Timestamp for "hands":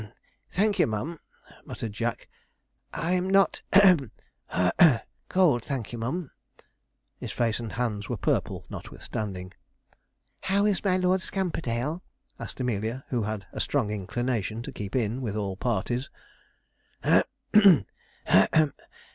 7.73-8.09